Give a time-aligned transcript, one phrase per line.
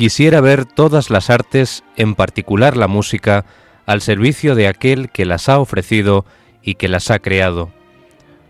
[0.00, 3.44] Quisiera ver todas las artes, en particular la música,
[3.84, 6.24] al servicio de aquel que las ha ofrecido
[6.62, 7.70] y que las ha creado.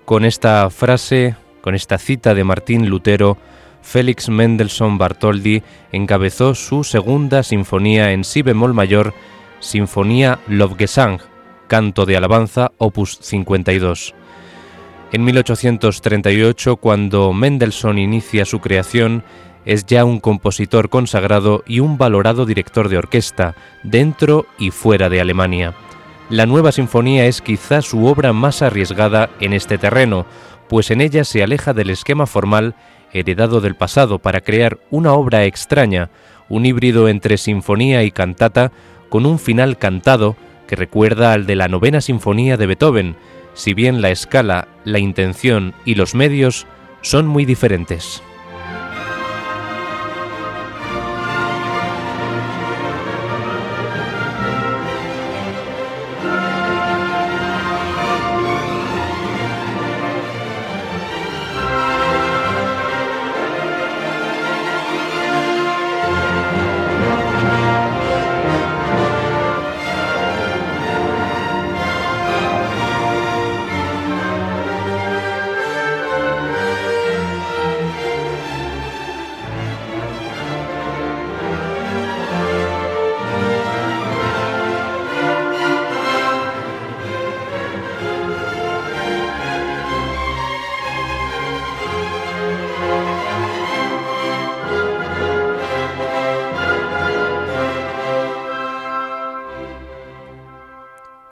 [0.05, 3.37] Con esta frase, con esta cita de Martín Lutero,
[3.83, 9.13] Félix Mendelssohn Bartholdy encabezó su segunda sinfonía en si bemol mayor,
[9.59, 11.19] Sinfonía Lobgesang,
[11.67, 14.15] canto de alabanza, opus 52.
[15.11, 19.25] En 1838, cuando Mendelssohn inicia su creación,
[19.65, 25.21] es ya un compositor consagrado y un valorado director de orquesta, dentro y fuera de
[25.21, 25.75] Alemania.
[26.29, 30.27] La nueva sinfonía es quizá su obra más arriesgada en este terreno,
[30.69, 32.75] pues en ella se aleja del esquema formal
[33.13, 36.11] heredado del pasado para crear una obra extraña,
[36.49, 38.71] un híbrido entre sinfonía y cantata,
[39.09, 40.37] con un final cantado
[40.69, 43.17] que recuerda al de la novena sinfonía de Beethoven,
[43.55, 46.69] si bien la escala, la intención y los medios
[47.03, 48.23] son muy diferentes.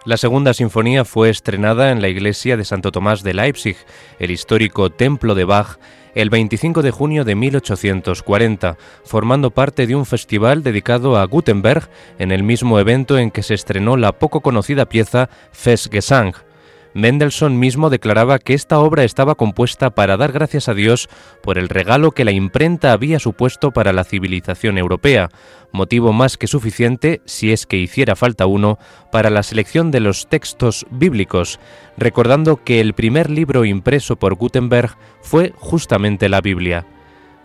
[0.08, 3.76] La segunda sinfonía fue estrenada en la iglesia de Santo Tomás de Leipzig,
[4.18, 5.76] el histórico templo de Bach,
[6.14, 12.32] el 25 de junio de 1840, formando parte de un festival dedicado a Gutenberg en
[12.32, 16.32] el mismo evento en que se estrenó la poco conocida pieza Festgesang,
[16.98, 21.08] Mendelssohn mismo declaraba que esta obra estaba compuesta para dar gracias a Dios
[21.44, 25.28] por el regalo que la imprenta había supuesto para la civilización europea,
[25.70, 28.80] motivo más que suficiente, si es que hiciera falta uno,
[29.12, 31.60] para la selección de los textos bíblicos,
[31.96, 36.84] recordando que el primer libro impreso por Gutenberg fue justamente la Biblia.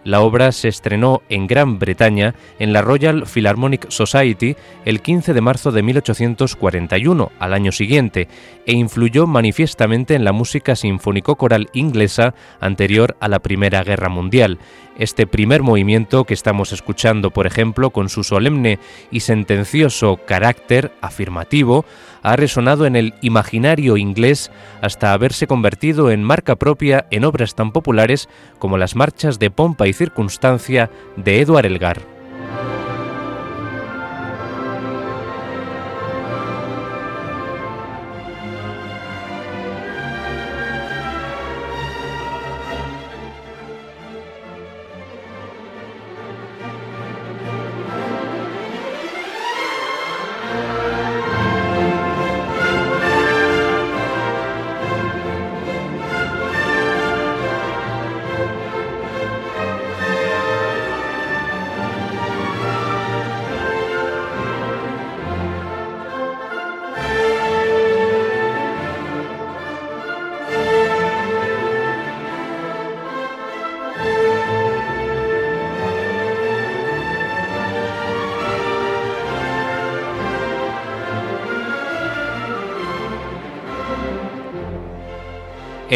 [0.04, 5.42] La obra se estrenó en Gran Bretaña en la Royal Philharmonic Society el 15 de
[5.42, 8.28] marzo de 1841, al año siguiente,
[8.66, 14.60] e influyó manifiestamente en la música sinfónico-coral inglesa anterior a la Primera Guerra Mundial.
[14.98, 18.80] Este primer movimiento que estamos escuchando, por ejemplo, con su solemne
[19.10, 21.86] y sentencioso carácter afirmativo,
[22.24, 27.72] ha resonado en el imaginario inglés hasta haberse convertido en marca propia en obras tan
[27.72, 28.30] populares
[28.60, 32.13] como las marchas de pompa y circunstancia de Edward Elgar.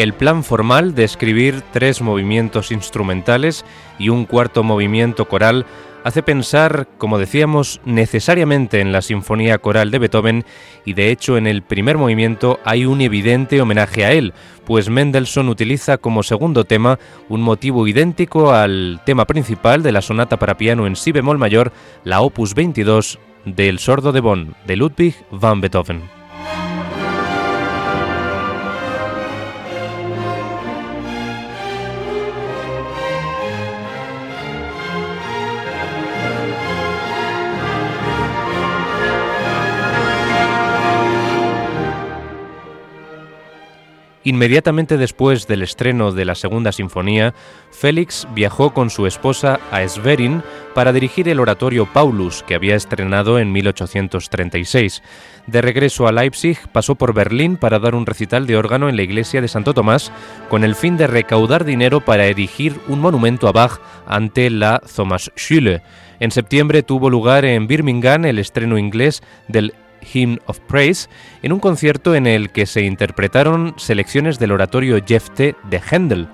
[0.03, 3.65] El plan formal de escribir tres movimientos instrumentales
[3.97, 5.65] y un cuarto movimiento coral
[6.03, 10.45] hace pensar, como decíamos, necesariamente en la Sinfonía Coral de Beethoven
[10.85, 14.35] y de hecho en el primer movimiento hay un evidente homenaje a él,
[14.65, 20.37] pues Mendelssohn utiliza como segundo tema un motivo idéntico al tema principal de la sonata
[20.37, 21.71] para piano en si bemol mayor,
[22.03, 26.16] la opus 22 del Sordo de Bonn de Ludwig van Beethoven.
[44.27, 47.33] Inmediatamente después del estreno de la Segunda Sinfonía,
[47.71, 50.43] Félix viajó con su esposa a Schwerin
[50.75, 55.01] para dirigir el oratorio Paulus, que había estrenado en 1836.
[55.47, 59.03] De regreso a Leipzig, pasó por Berlín para dar un recital de órgano en la
[59.03, 60.11] iglesia de Santo Tomás,
[60.49, 65.83] con el fin de recaudar dinero para erigir un monumento a Bach ante la Thomasschule.
[66.19, 71.09] En septiembre tuvo lugar en Birmingham el estreno inglés del Hymn of Praise,
[71.41, 76.27] en un concierto en el que se interpretaron selecciones del oratorio Jefte de Händel.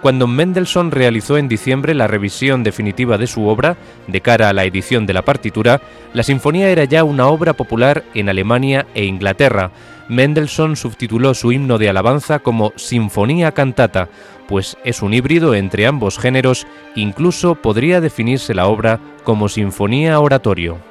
[0.00, 3.76] Cuando Mendelssohn realizó en diciembre la revisión definitiva de su obra,
[4.06, 5.80] de cara a la edición de la partitura,
[6.12, 9.72] la sinfonía era ya una obra popular en Alemania e Inglaterra.
[10.08, 14.08] Mendelssohn subtituló su himno de alabanza como Sinfonía Cantata,
[14.46, 20.87] pues es un híbrido entre ambos géneros, incluso podría definirse la obra como Sinfonía Oratorio.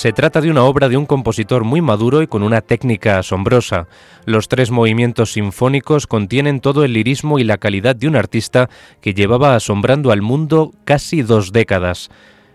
[0.00, 3.86] Se trata de una obra de un compositor muy maduro y con una técnica asombrosa.
[4.24, 8.70] Los tres movimientos sinfónicos contienen todo el lirismo y la calidad de un artista
[9.02, 12.08] que llevaba asombrando al mundo casi dos décadas.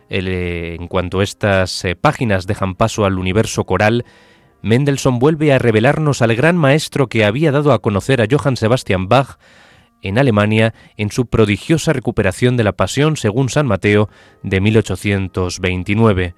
[0.10, 4.06] Eh, en cuanto estas eh, páginas dejan paso al universo coral,
[4.64, 9.08] Mendelssohn vuelve a revelarnos al gran maestro que había dado a conocer a Johann Sebastian
[9.08, 9.38] Bach
[10.02, 14.10] en Alemania en su prodigiosa recuperación de la Pasión según San Mateo
[14.42, 16.34] de 1829.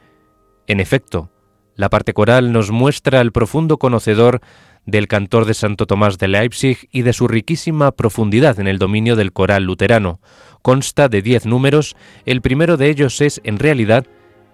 [0.67, 1.31] En efecto,
[1.75, 4.41] la parte coral nos muestra al profundo conocedor
[4.85, 9.15] del cantor de Santo Tomás de Leipzig y de su riquísima profundidad en el dominio
[9.15, 10.19] del coral luterano.
[10.61, 14.07] Consta de diez números, el primero de ellos es, en realidad,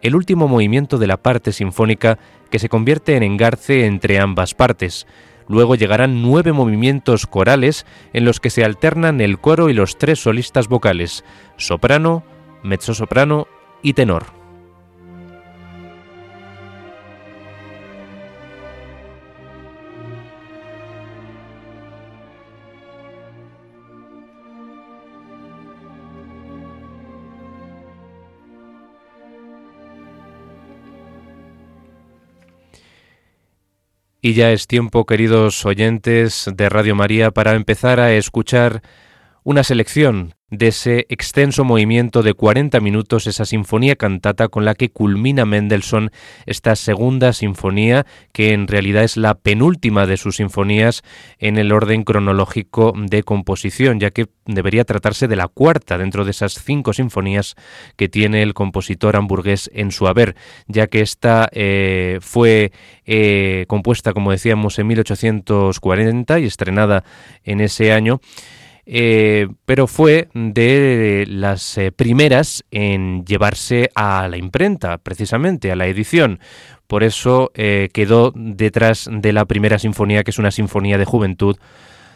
[0.04, 2.20] el último movimiento de la parte sinfónica
[2.52, 5.08] que se convierte en engarce entre ambas partes.
[5.48, 10.20] Luego llegarán nueve movimientos corales en los que se alternan el coro y los tres
[10.20, 11.24] solistas vocales,
[11.58, 12.24] soprano,
[12.64, 13.48] mezzosoprano
[13.82, 14.43] y tenor.
[34.26, 38.82] Y ya es tiempo, queridos oyentes de Radio María, para empezar a escuchar
[39.44, 44.90] una selección de ese extenso movimiento de 40 minutos, esa sinfonía cantata con la que
[44.90, 46.12] culmina Mendelssohn
[46.46, 51.02] esta segunda sinfonía, que en realidad es la penúltima de sus sinfonías
[51.40, 56.32] en el orden cronológico de composición, ya que debería tratarse de la cuarta dentro de
[56.32, 57.56] esas cinco sinfonías
[57.96, 60.36] que tiene el compositor hamburgués en su haber,
[60.68, 62.72] ya que esta eh, fue
[63.06, 67.04] eh, compuesta, como decíamos, en 1840 y estrenada
[67.44, 68.22] en ese año.
[68.86, 75.88] Eh, pero fue de las eh, primeras en llevarse a la imprenta, precisamente, a la
[75.88, 76.40] edición.
[76.88, 81.58] Por eso eh, quedó detrás de la primera sinfonía, que es una sinfonía de juventud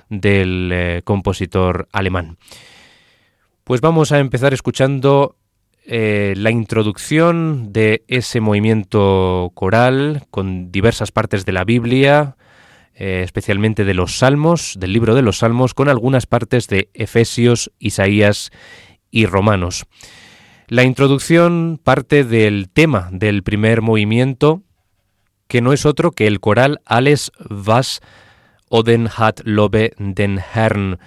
[0.10, 2.38] del compositor alemán.
[3.64, 5.36] Pues vamos a empezar escuchando
[5.86, 12.37] la introducción de ese movimiento coral con diversas partes de la Biblia,
[13.00, 17.72] eh, especialmente de los Salmos, del libro de los Salmos, con algunas partes de Efesios,
[17.78, 18.50] Isaías
[19.12, 19.86] y Romanos.
[20.68, 24.64] La introducción parte del tema del primer movimiento,
[25.48, 28.02] que no es otro que el coral Alles was
[28.70, 30.98] Oden hat Lobe den Herrn,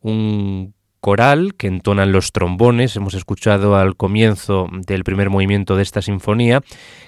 [0.00, 6.00] un coral que entonan los trombones, hemos escuchado al comienzo del primer movimiento de esta
[6.00, 6.62] sinfonía,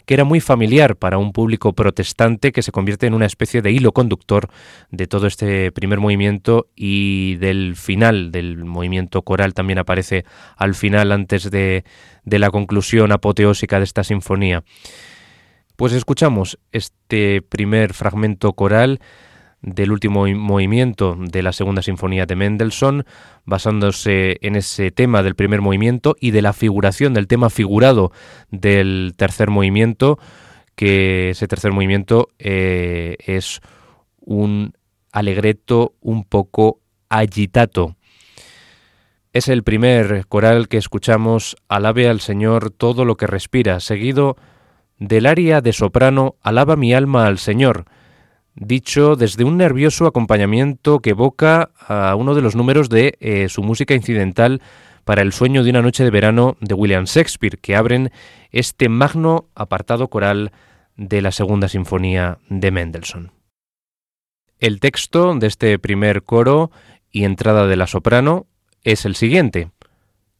[0.05, 3.71] que era muy familiar para un público protestante que se convierte en una especie de
[3.71, 4.49] hilo conductor
[4.91, 10.25] de todo este primer movimiento y del final del movimiento coral también aparece
[10.57, 11.85] al final antes de,
[12.25, 14.65] de la conclusión apoteósica de esta sinfonía.
[15.77, 18.99] Pues escuchamos este primer fragmento coral
[19.65, 23.05] del último movimiento de la segunda sinfonía de Mendelssohn,
[23.47, 28.13] basándose en ese tema del primer movimiento y de la figuración del tema figurado
[28.51, 30.19] del tercer movimiento,
[30.77, 33.61] que ese tercer movimiento eh, es
[34.21, 34.75] un
[35.13, 37.97] alegreto un poco agitato.
[39.33, 44.37] Es el primer coral que escuchamos, Alabe al Señor todo lo que respira, seguido
[44.99, 47.87] del aria de soprano Alaba mi alma al Señor,
[48.55, 53.63] dicho desde un nervioso acompañamiento que evoca a uno de los números de eh, su
[53.63, 54.63] música incidental
[55.05, 58.11] para el sueño de una noche de verano de William Shakespeare, que abren
[58.51, 60.53] este magno apartado coral
[60.97, 63.33] de la segunda sinfonía de Mendelssohn.
[64.61, 66.71] El texto de este primer coro
[67.11, 68.47] y entrada de la soprano
[68.83, 69.71] es el siguiente.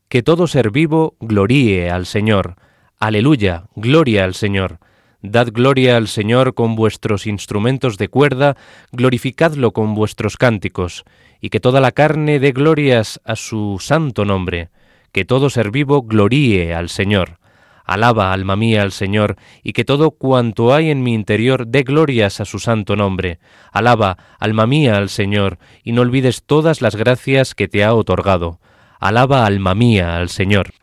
[0.09, 2.57] Que todo ser vivo gloríe al Señor.
[2.99, 4.79] Aleluya, gloria al Señor.
[5.27, 8.59] Dad gloria al Señor con vuestros instrumentos de cuerda,
[8.93, 11.05] glorificadlo con vuestros cánticos,
[11.41, 14.69] y que toda la carne dé glorias a su santo nombre,
[15.13, 17.39] que todo ser vivo gloríe al Señor.
[17.87, 22.41] Alaba, alma mía, al Señor, y que todo cuanto hay en mi interior dé glorias
[22.41, 23.39] a su santo nombre.
[23.73, 28.61] Alaba, alma mía, al Señor, y no olvides todas las gracias que te ha otorgado.
[29.01, 30.75] Alaba, alma mía, al Señor.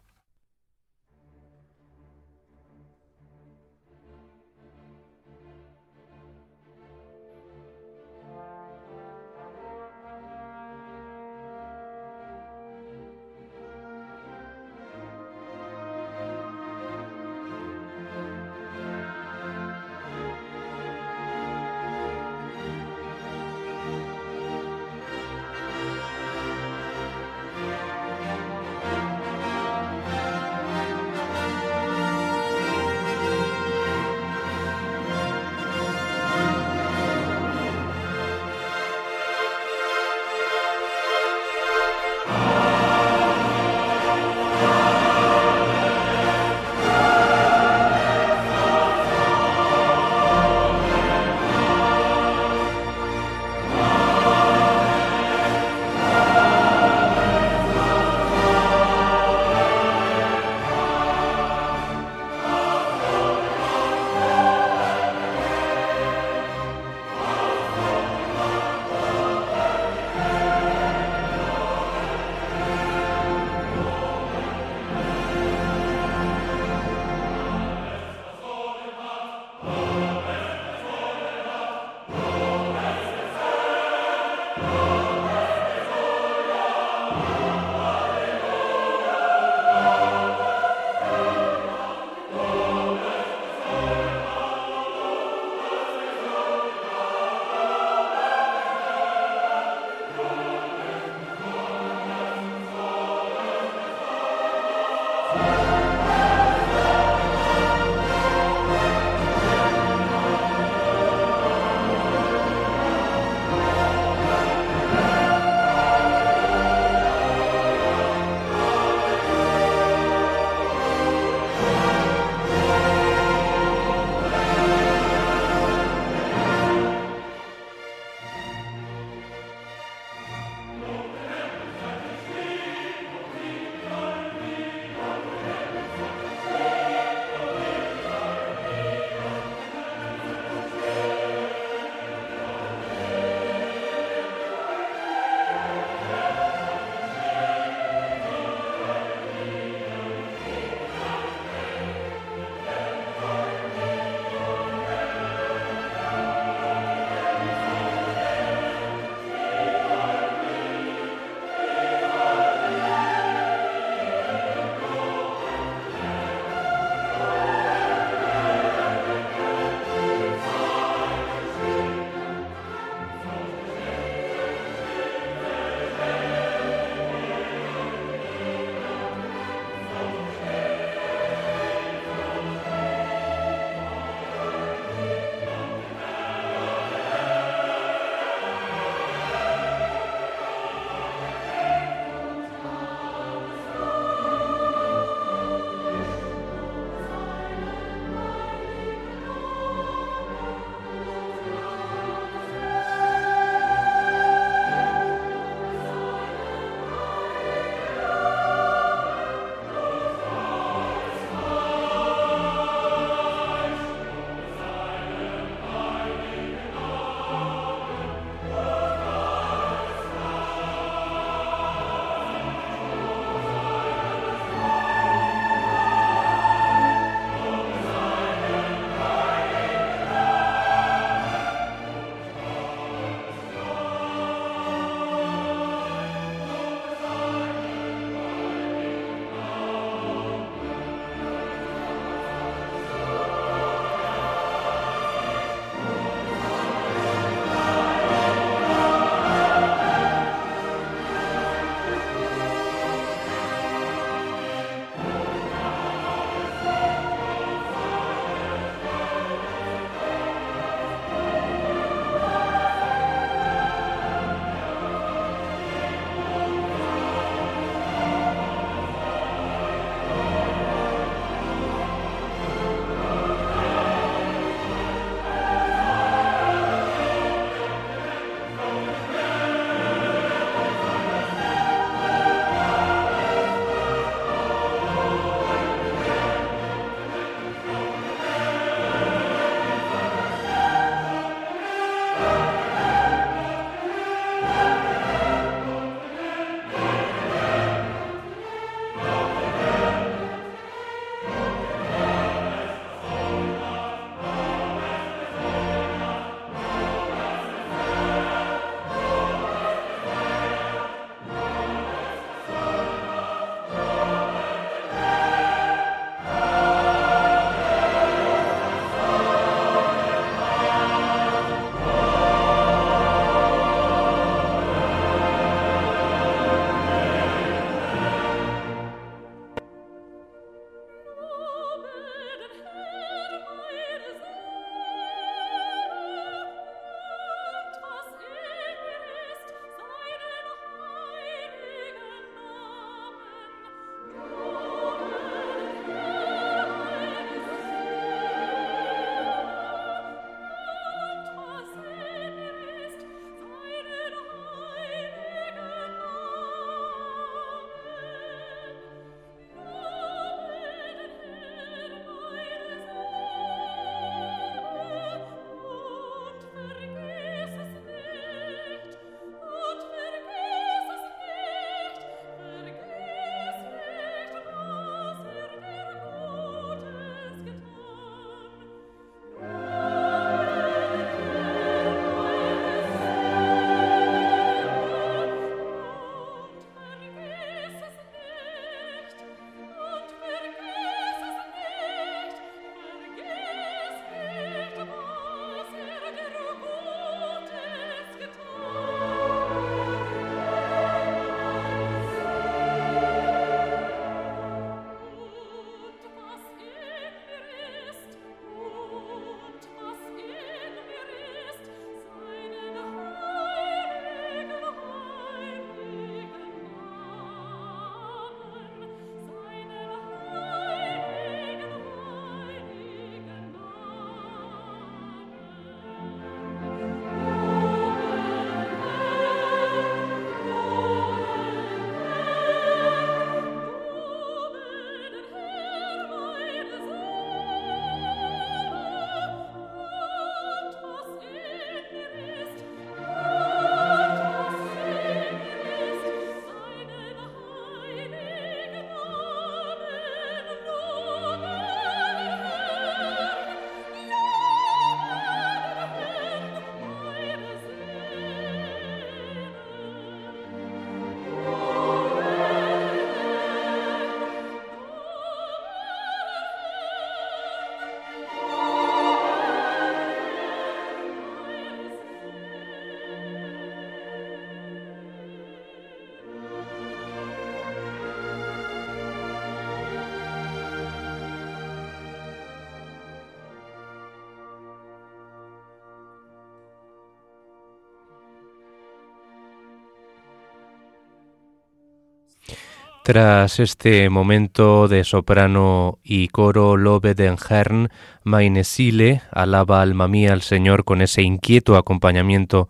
[493.11, 497.89] Tras este momento de soprano y coro Lobe den Herrn,
[498.23, 502.69] Meine Seele alaba alma mía al Señor con ese inquieto acompañamiento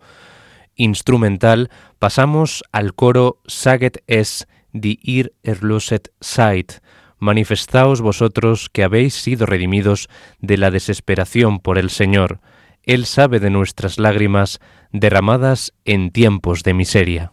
[0.74, 6.72] instrumental, pasamos al coro Saget es die ihr erlöset seid,
[7.20, 10.08] manifestaos vosotros que habéis sido redimidos
[10.40, 12.40] de la desesperación por el Señor.
[12.82, 14.58] Él sabe de nuestras lágrimas
[14.90, 17.32] derramadas en tiempos de miseria.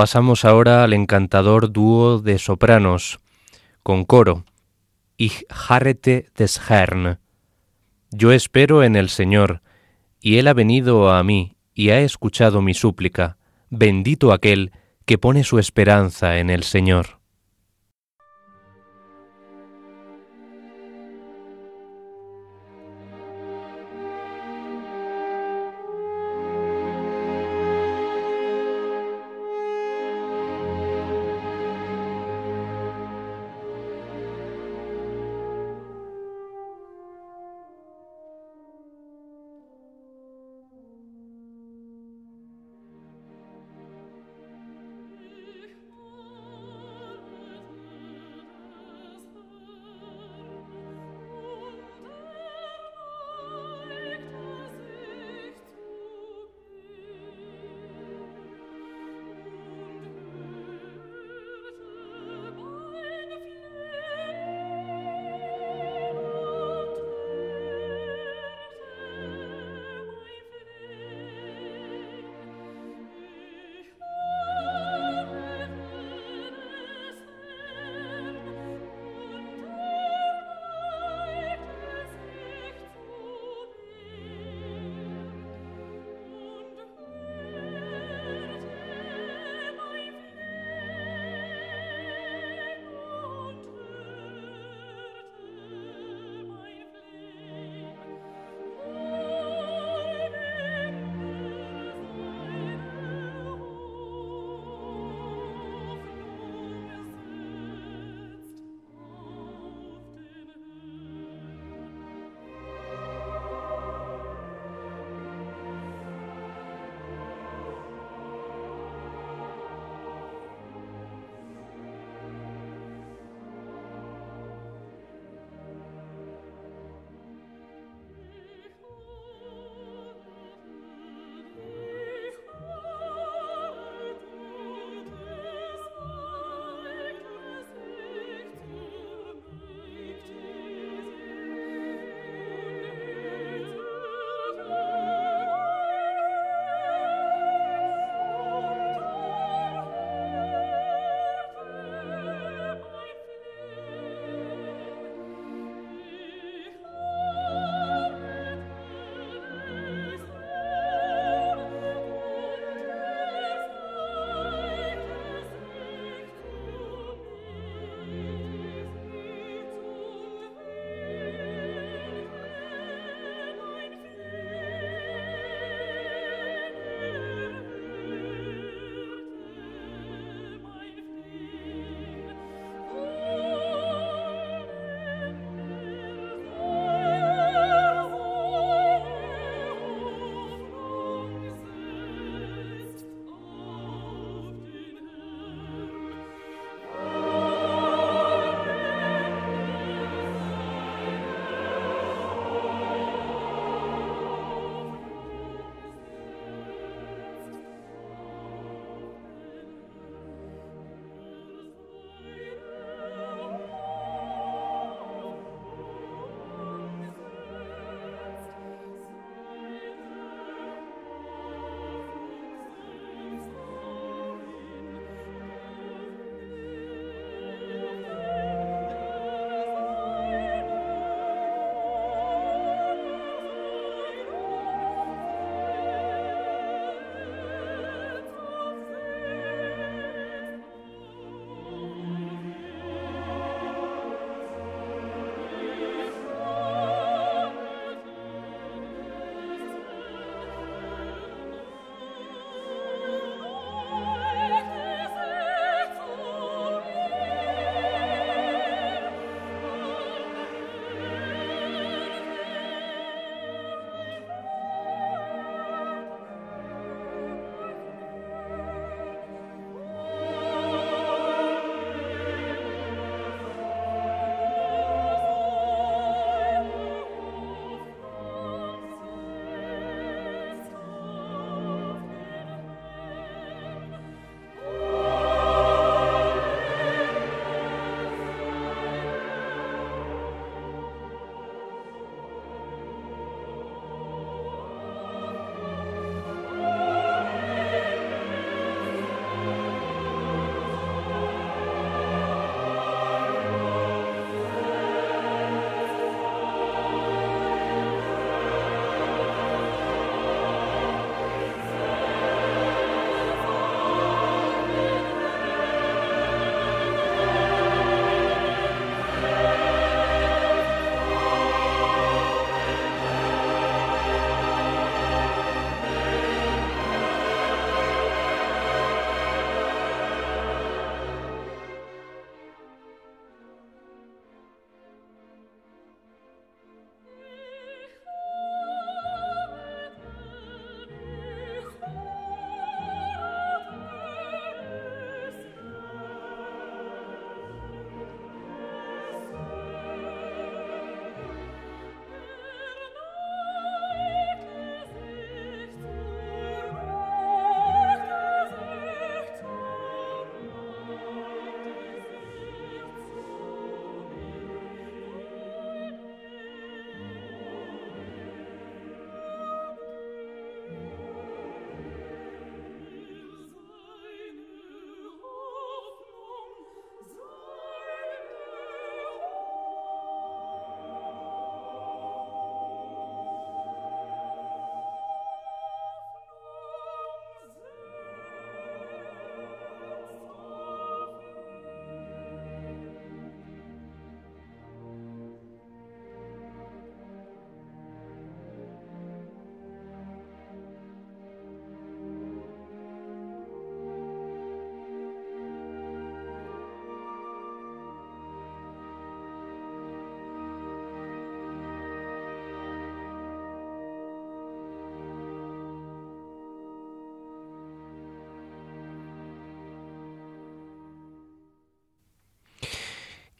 [0.00, 3.20] Pasamos ahora al encantador dúo de sopranos,
[3.82, 4.46] con coro,
[5.18, 7.18] Ich harrete des Herrn.
[8.10, 9.60] Yo espero en el Señor,
[10.18, 13.36] y Él ha venido a mí y ha escuchado mi súplica.
[13.68, 14.72] Bendito aquel
[15.04, 17.19] que pone su esperanza en el Señor.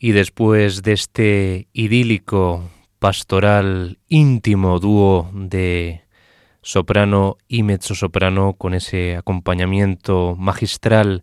[0.02, 6.04] Y después de este idílico, pastoral, íntimo dúo de
[6.62, 11.22] soprano y mezzosoprano con ese acompañamiento magistral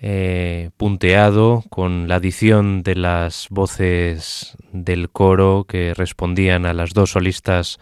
[0.00, 7.10] eh, punteado con la adición de las voces del coro que respondían a las dos
[7.10, 7.78] solistas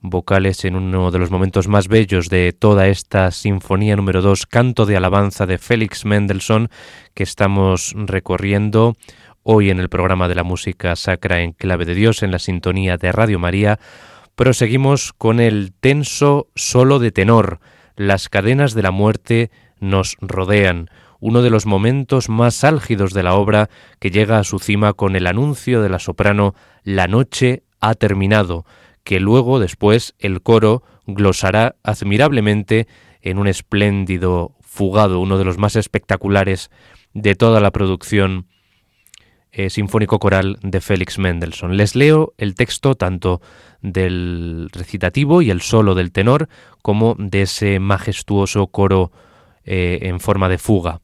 [0.00, 4.86] vocales en uno de los momentos más bellos de toda esta Sinfonía número 2, Canto
[4.86, 6.68] de Alabanza de Félix Mendelssohn,
[7.14, 8.96] que estamos recorriendo
[9.42, 12.96] hoy en el programa de la música sacra en clave de Dios en la sintonía
[12.96, 13.78] de Radio María.
[14.36, 17.60] Proseguimos con el tenso solo de tenor.
[17.96, 23.34] Las cadenas de la muerte nos rodean uno de los momentos más álgidos de la
[23.34, 27.94] obra que llega a su cima con el anuncio de la soprano La noche ha
[27.94, 28.64] terminado,
[29.08, 32.86] que luego después el coro glosará admirablemente
[33.22, 36.70] en un espléndido fugado, uno de los más espectaculares
[37.14, 38.48] de toda la producción
[39.50, 41.78] eh, sinfónico coral de Félix Mendelssohn.
[41.78, 43.40] Les leo el texto tanto
[43.80, 46.50] del recitativo y el solo del tenor
[46.82, 49.10] como de ese majestuoso coro
[49.64, 51.00] eh, en forma de fuga.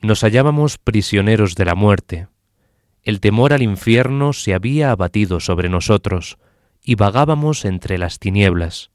[0.00, 2.28] Nos hallábamos prisioneros de la muerte.
[3.02, 6.38] El temor al infierno se había abatido sobre nosotros
[6.82, 8.90] y vagábamos entre las tinieblas.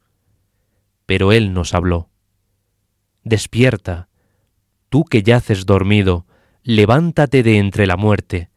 [1.06, 2.10] Pero Él nos habló.
[3.24, 4.08] Despierta,
[4.88, 6.26] tú que yaces dormido,
[6.62, 8.50] levántate de entre la muerte,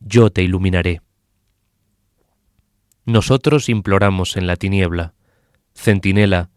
[0.00, 1.02] yo te iluminaré.
[3.04, 5.14] Nosotros imploramos en la tiniebla,
[5.74, 6.50] Centinela,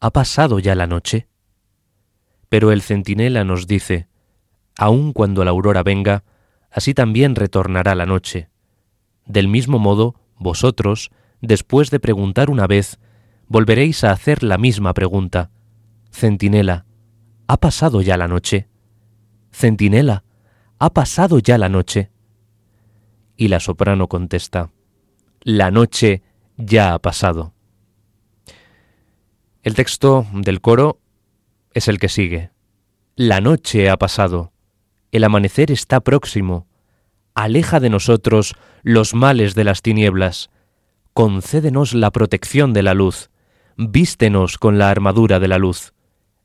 [0.00, 1.28] ¿ha pasado ya la noche?
[2.48, 4.08] Pero el centinela nos dice,
[4.78, 6.24] aun cuando la aurora venga,
[6.70, 8.48] así también retornará la noche.
[9.26, 12.98] Del mismo modo, vosotros, después de preguntar una vez,
[13.48, 15.50] volveréis a hacer la misma pregunta.
[16.10, 16.86] Centinela,
[17.46, 18.68] ¿ha pasado ya la noche?
[19.52, 20.24] Centinela,
[20.78, 22.10] ¿ha pasado ya la noche?
[23.36, 24.70] Y la soprano contesta,
[25.42, 26.22] La noche
[26.56, 27.52] ya ha pasado.
[29.62, 31.00] El texto del coro
[31.74, 32.50] es el que sigue.
[33.16, 34.52] La noche ha pasado,
[35.10, 36.66] el amanecer está próximo,
[37.34, 40.50] aleja de nosotros los males de las tinieblas,
[41.16, 43.30] concédenos la protección de la luz,
[43.78, 45.94] vístenos con la armadura de la luz.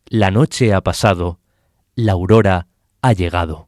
[0.08, 1.42] La noche ha pasado,
[1.94, 2.68] la aurora
[3.02, 3.68] ha llegado.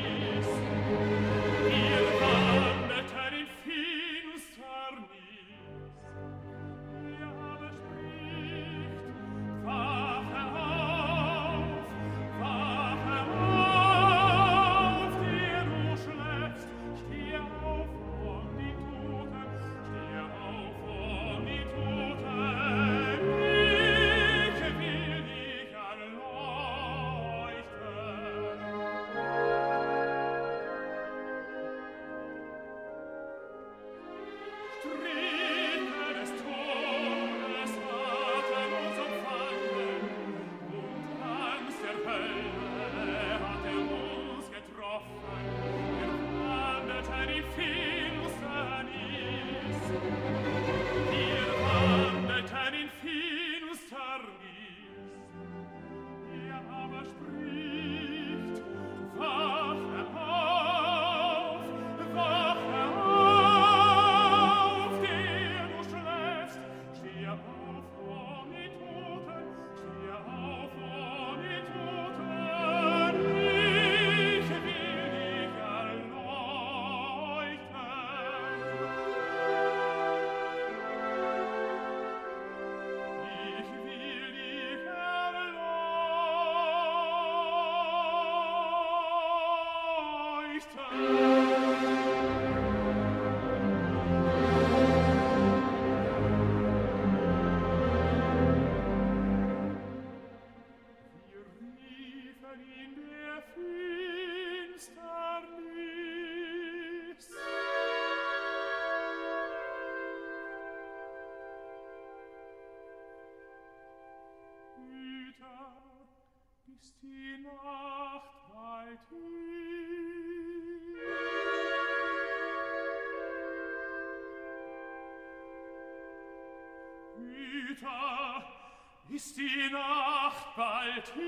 [129.13, 131.21] Ist die Nacht bald hin.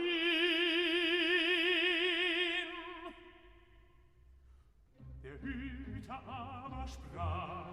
[5.22, 7.68] Der Hüter aber sprach,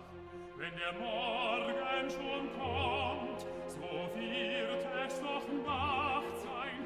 [0.57, 6.81] wenn der Morgen schon kommt, so wird es noch Nacht sein,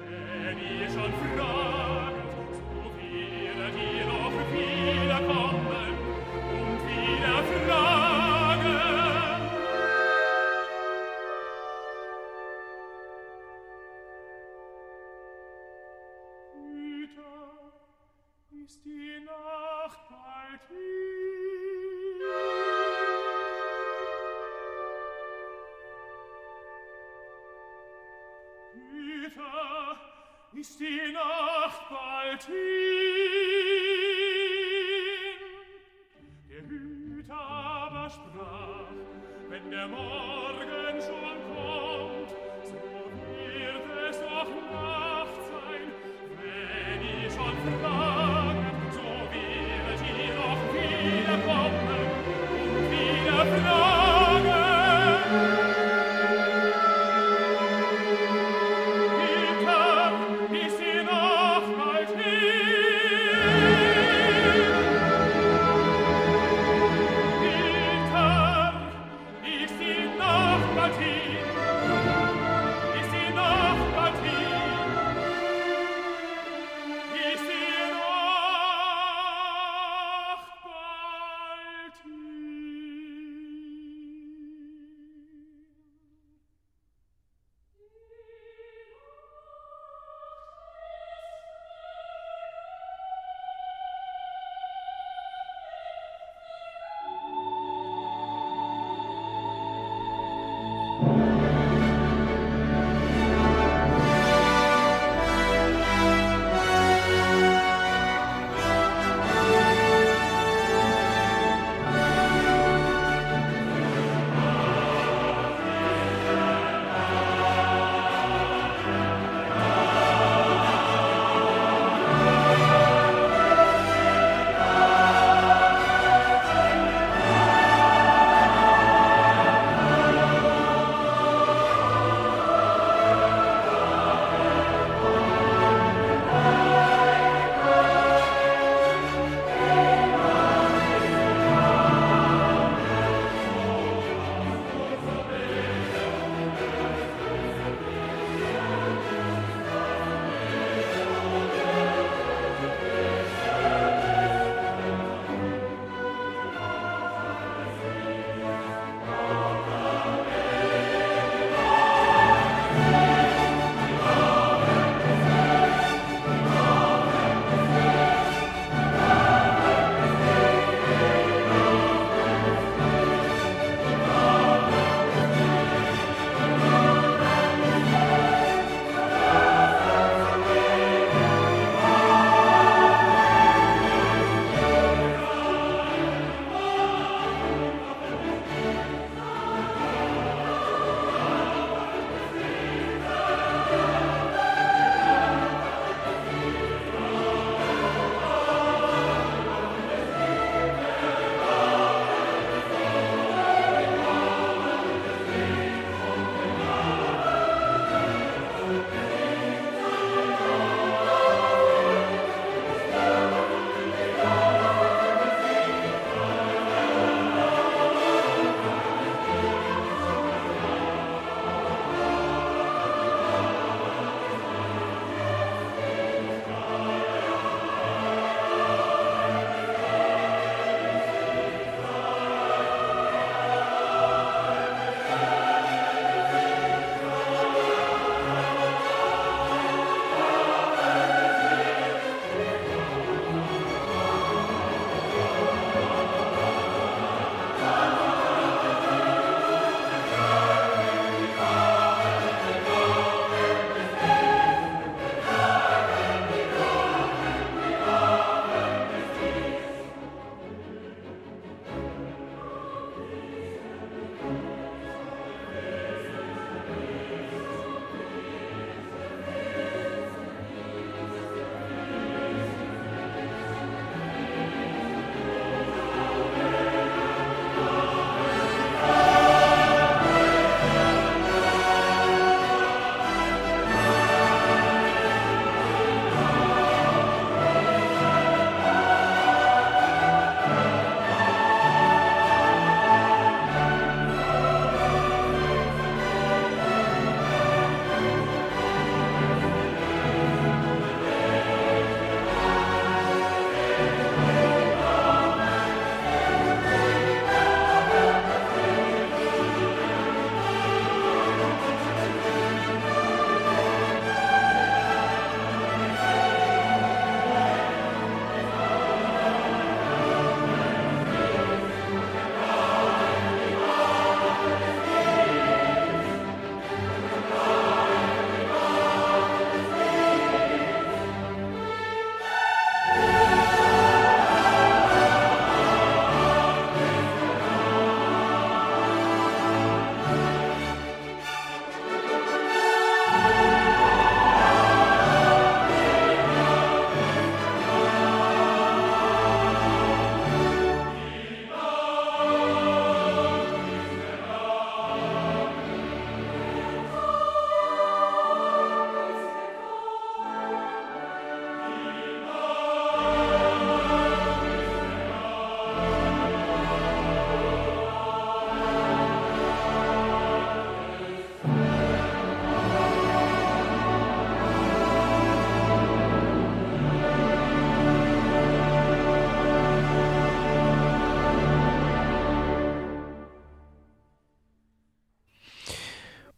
[0.00, 2.16] wenn ihr schon fragt,
[2.52, 5.94] so wird ihr noch wiederkommen
[6.50, 7.63] und wieder fragen.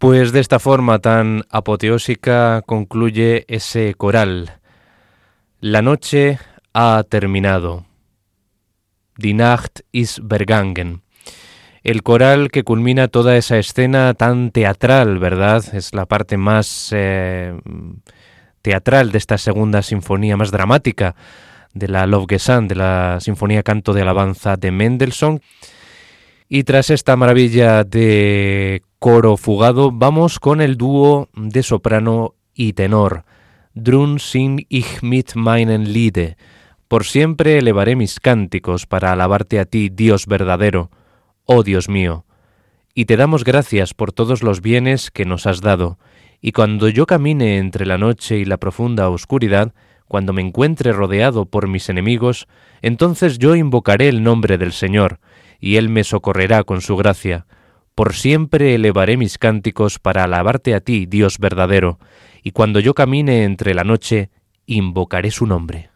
[0.06, 4.60] Pues de esta forma tan apoteósica concluye ese coral.
[5.58, 6.38] La noche
[6.72, 7.86] ha terminado.
[9.16, 11.02] Die Nacht ist vergangen.
[11.82, 15.64] El coral que culmina toda esa escena tan teatral, ¿verdad?
[15.74, 17.58] Es la parte más eh,
[18.62, 21.16] teatral de esta segunda sinfonía, más dramática
[21.74, 25.40] de la Love de la Sinfonía Canto de Alabanza de Mendelssohn.
[26.48, 33.24] Y tras esta maravilla de coro fugado, vamos con el dúo de soprano y tenor.
[33.74, 36.36] Drun sing ich mit meinen Liede.
[36.86, 40.90] Por siempre elevaré mis cánticos para alabarte a ti, Dios verdadero,
[41.46, 42.24] oh Dios mío.
[42.94, 45.98] Y te damos gracias por todos los bienes que nos has dado.
[46.40, 49.74] Y cuando yo camine entre la noche y la profunda oscuridad,
[50.06, 52.46] cuando me encuentre rodeado por mis enemigos,
[52.82, 55.18] entonces yo invocaré el nombre del Señor,
[55.60, 57.46] y Él me socorrerá con su gracia.
[57.94, 61.98] Por siempre elevaré mis cánticos para alabarte a ti, Dios verdadero,
[62.42, 64.30] y cuando yo camine entre la noche,
[64.66, 65.90] invocaré su nombre.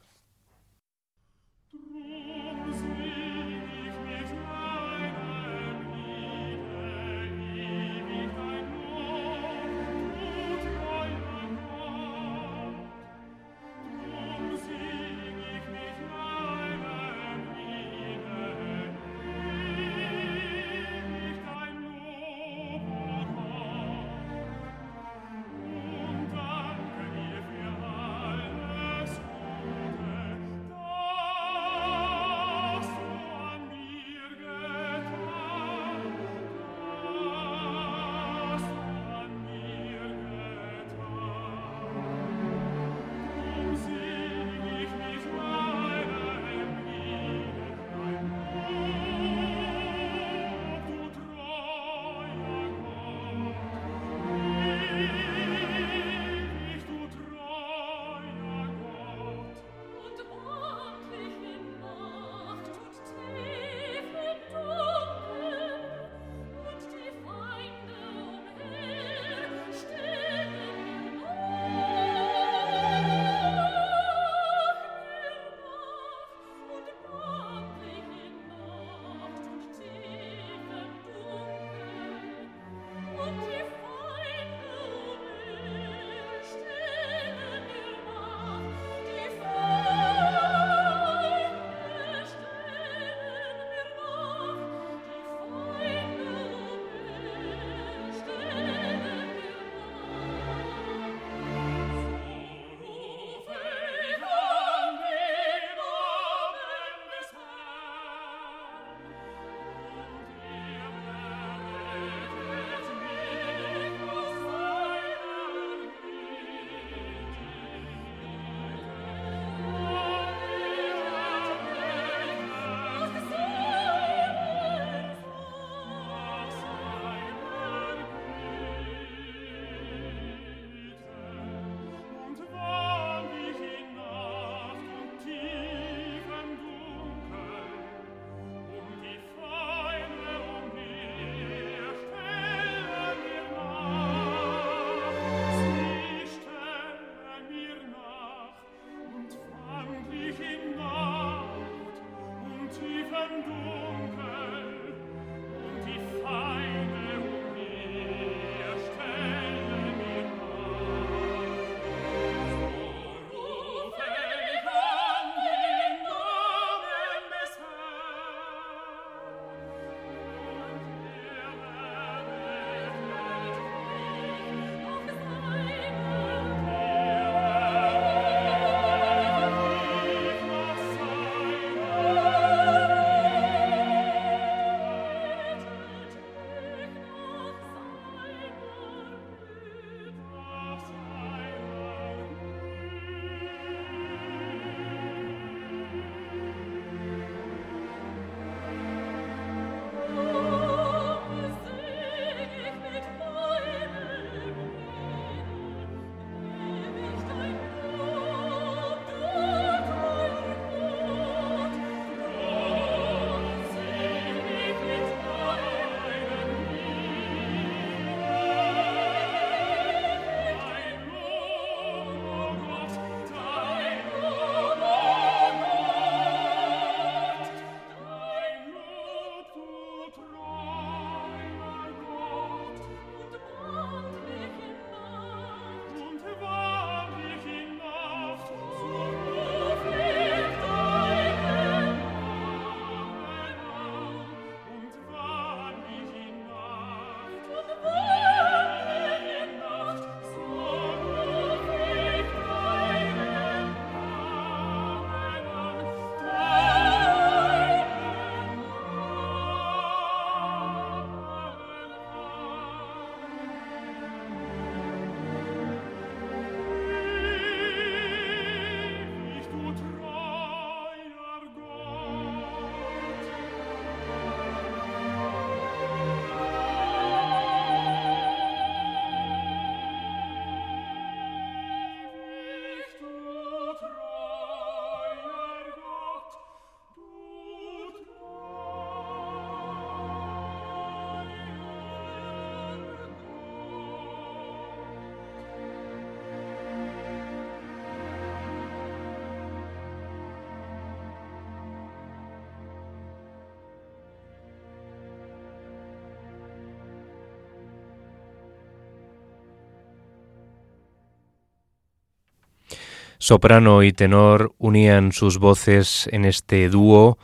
[313.31, 317.17] Soprano y tenor unían sus voces en este dúo.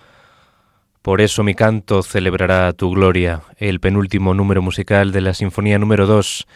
[1.03, 6.07] Por eso mi canto celebrará tu gloria, el penúltimo número musical de la Sinfonía número
[6.07, 6.47] 2,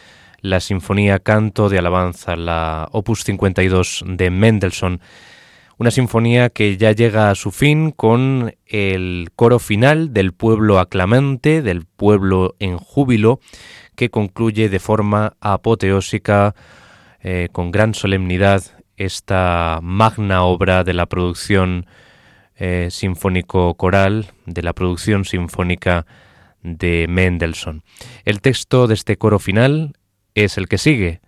[0.43, 5.01] la Sinfonía Canto de Alabanza, la Opus 52 de Mendelssohn.
[5.79, 11.61] Una sinfonía que ya llega a su fin con el coro final del pueblo aclamante,
[11.61, 13.41] del pueblo en júbilo,
[13.97, 16.55] que concluye de forma apoteósica,
[17.23, 18.63] eh, con gran solemnidad,
[19.01, 21.87] esta magna obra de la producción
[22.55, 26.05] eh, sinfónico-coral, de la producción sinfónica
[26.63, 27.83] de Mendelssohn.
[28.27, 29.95] El texto de este coro final
[30.35, 31.23] es el que sigue.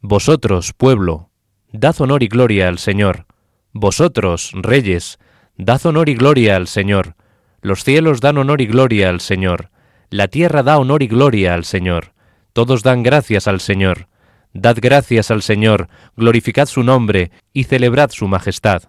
[0.00, 1.28] Vosotros, pueblo,
[1.70, 3.26] dad honor y gloria al Señor.
[3.72, 5.18] Vosotros, reyes,
[5.58, 7.14] dad honor y gloria al Señor.
[7.60, 9.70] Los cielos dan honor y gloria al Señor.
[10.08, 12.14] La tierra da honor y gloria al Señor.
[12.54, 14.08] Todos dan gracias al Señor.
[14.54, 18.84] Dad gracias al Señor, glorificad su nombre y celebrad su majestad.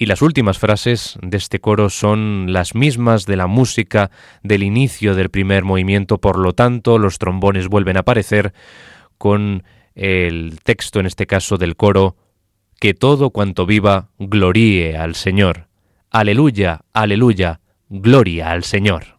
[0.00, 4.10] Y las últimas frases de este coro son las mismas de la música
[4.42, 8.54] del inicio del primer movimiento, por lo tanto los trombones vuelven a aparecer
[9.18, 9.64] con
[9.96, 12.16] el texto en este caso del coro,
[12.78, 15.66] que todo cuanto viva gloríe al Señor.
[16.10, 19.17] Aleluya, aleluya, gloria al Señor.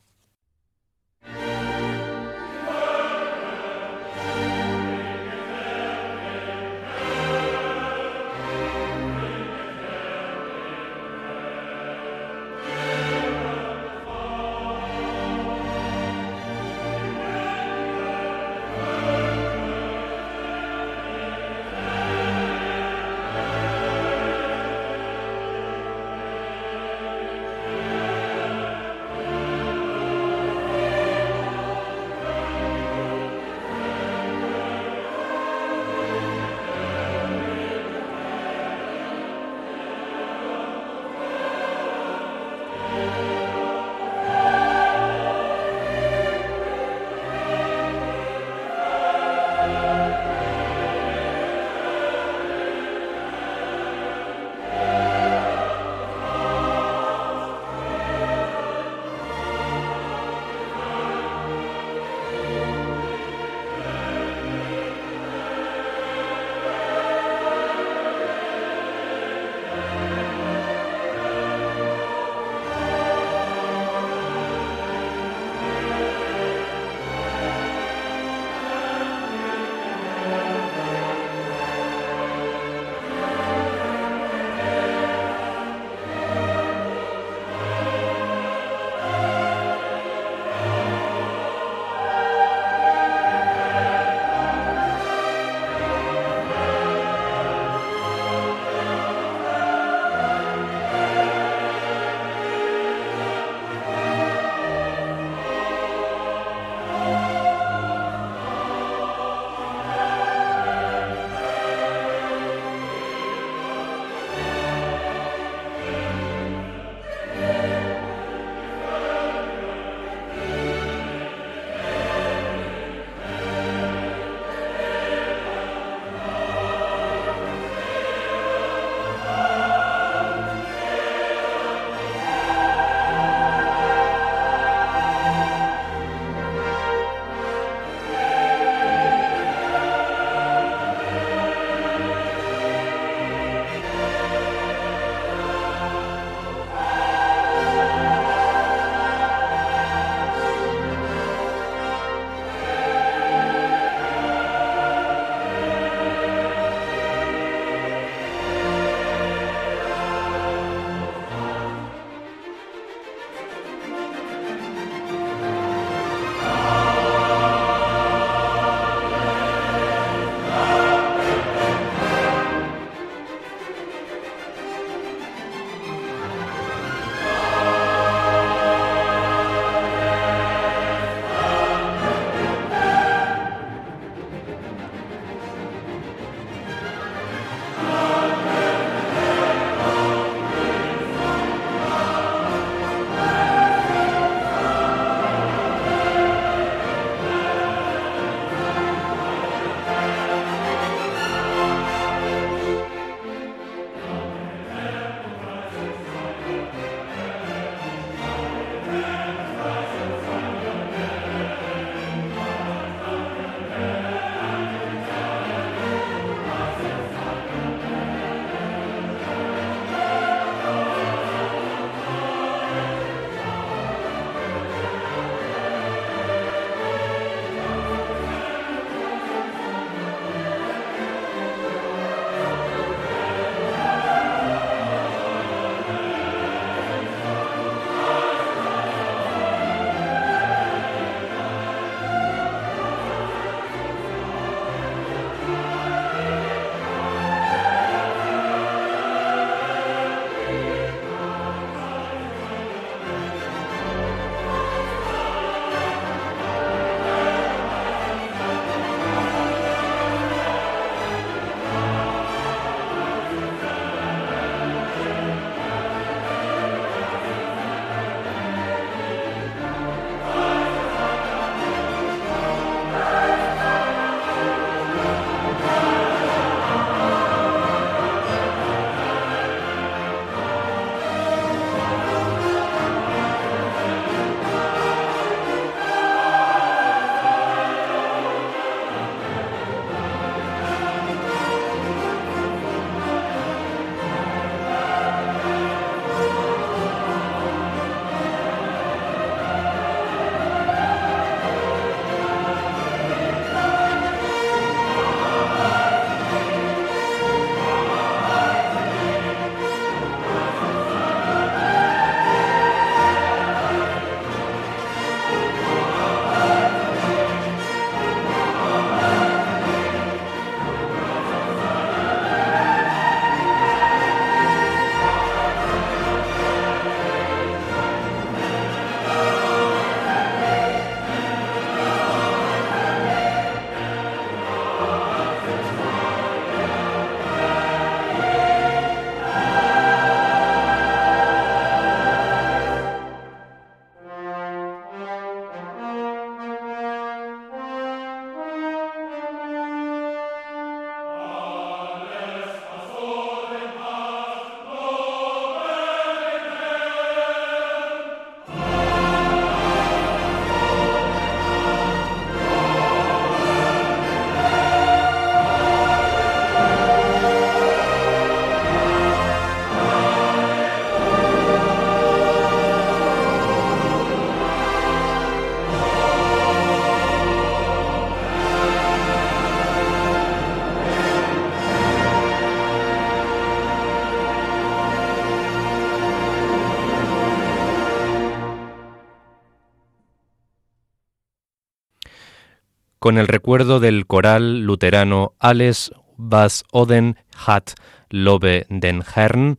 [393.10, 397.72] Con el recuerdo del coral luterano Alles was Oden hat
[398.12, 399.58] Lobe den Herrn,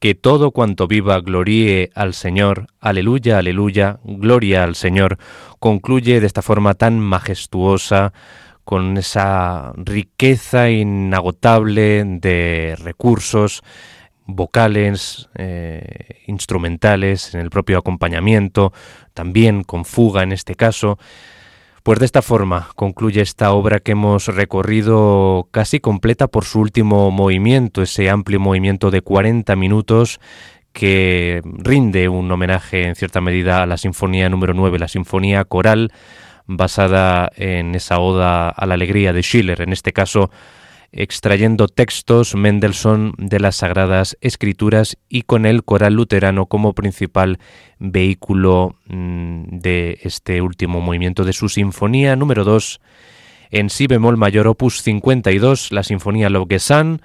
[0.00, 5.16] que todo cuanto viva gloríe al Señor, aleluya, aleluya, gloria al Señor,
[5.60, 8.12] concluye de esta forma tan majestuosa,
[8.64, 13.62] con esa riqueza inagotable de recursos
[14.26, 18.74] vocales, eh, instrumentales, en el propio acompañamiento,
[19.14, 20.98] también con fuga en este caso.
[21.82, 27.10] Pues de esta forma concluye esta obra que hemos recorrido casi completa por su último
[27.10, 30.20] movimiento, ese amplio movimiento de 40 minutos
[30.72, 35.92] que rinde un homenaje en cierta medida a la Sinfonía número 9, la Sinfonía Coral,
[36.46, 40.30] basada en esa oda a la alegría de Schiller, en este caso
[40.92, 47.38] extrayendo textos Mendelssohn de las Sagradas Escrituras y con el coral luterano como principal
[47.78, 52.80] vehículo mm, de este último movimiento de su Sinfonía número 2
[53.50, 57.02] en si bemol mayor opus 52, la Sinfonía Laugesan,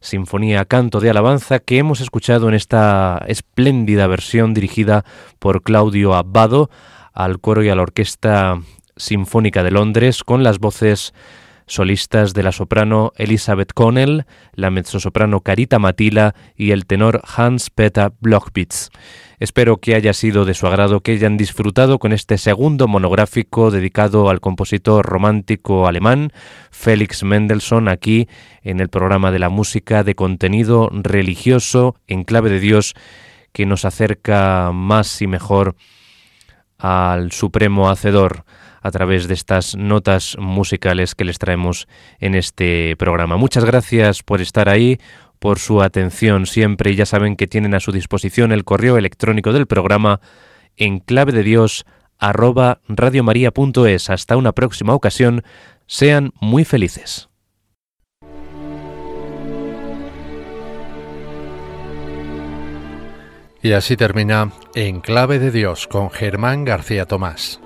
[0.00, 5.04] Sinfonía Canto de Alabanza que hemos escuchado en esta espléndida versión dirigida
[5.38, 6.70] por Claudio Abbado
[7.12, 8.60] al coro y a la Orquesta
[8.96, 11.14] Sinfónica de Londres con las voces
[11.66, 18.90] solistas de la soprano Elizabeth Connell, la mezzosoprano Carita Matila y el tenor Hans-Peter Blochbitz.
[19.38, 24.30] Espero que haya sido de su agrado, que hayan disfrutado con este segundo monográfico dedicado
[24.30, 26.32] al compositor romántico alemán
[26.70, 28.28] Felix Mendelssohn aquí
[28.62, 32.94] en el programa de la música de contenido religioso en clave de Dios
[33.52, 35.76] que nos acerca más y mejor
[36.78, 38.44] al Supremo Hacedor
[38.86, 41.88] a través de estas notas musicales que les traemos
[42.20, 43.36] en este programa.
[43.36, 44.98] Muchas gracias por estar ahí,
[45.38, 49.66] por su atención siempre ya saben que tienen a su disposición el correo electrónico del
[49.66, 50.20] programa
[50.76, 51.84] en clave de Dios
[52.18, 54.10] radiomaria.es.
[54.10, 55.42] Hasta una próxima ocasión,
[55.86, 57.28] sean muy felices.
[63.62, 67.60] Y así termina En Clave de Dios con Germán García Tomás.